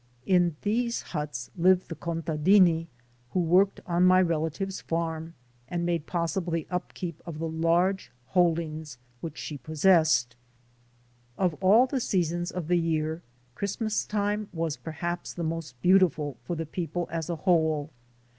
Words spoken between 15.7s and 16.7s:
beautiful for the